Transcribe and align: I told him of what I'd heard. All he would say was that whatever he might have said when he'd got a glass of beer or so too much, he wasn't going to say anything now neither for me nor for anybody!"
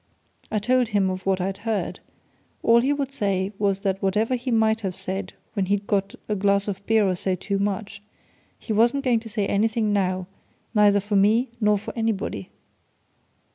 I 0.49 0.57
told 0.57 0.87
him 0.87 1.11
of 1.11 1.27
what 1.27 1.39
I'd 1.39 1.59
heard. 1.59 1.99
All 2.63 2.81
he 2.81 2.91
would 2.91 3.11
say 3.11 3.51
was 3.59 3.81
that 3.81 4.01
whatever 4.01 4.33
he 4.33 4.49
might 4.49 4.81
have 4.81 4.95
said 4.95 5.33
when 5.53 5.67
he'd 5.67 5.85
got 5.85 6.15
a 6.27 6.33
glass 6.33 6.67
of 6.67 6.83
beer 6.87 7.07
or 7.07 7.13
so 7.13 7.35
too 7.35 7.59
much, 7.59 8.01
he 8.57 8.73
wasn't 8.73 9.03
going 9.05 9.19
to 9.19 9.29
say 9.29 9.45
anything 9.45 9.93
now 9.93 10.25
neither 10.73 11.01
for 11.01 11.15
me 11.17 11.49
nor 11.59 11.77
for 11.77 11.95
anybody!" 11.95 12.49